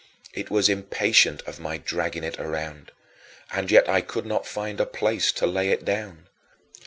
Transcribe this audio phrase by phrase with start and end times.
[0.33, 2.89] It was impatient of my dragging it around,
[3.51, 6.27] and yet I could not find a place to lay it down.